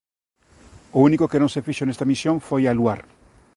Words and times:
O 0.97 0.99
único 1.07 1.29
que 1.31 1.41
non 1.41 1.53
se 1.53 1.63
fixo 1.67 1.83
nesta 1.85 2.09
misión 2.11 2.35
foi 2.47 2.61
aluar. 2.65 2.99